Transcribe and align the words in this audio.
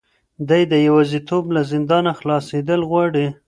دی 0.49 0.61
د 0.71 0.73
یوازیتوب 0.87 1.43
له 1.55 1.61
زندانه 1.71 2.11
خلاصېدل 2.19 2.81
غواړي. 2.89 3.27